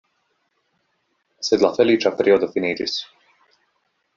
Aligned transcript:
Sed 1.49 1.65
la 1.67 1.71
feliĉa 1.77 2.13
periodo 2.23 2.51
finiĝis. 2.57 2.97